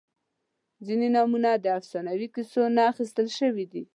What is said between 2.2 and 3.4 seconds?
کیسو نه اخیستل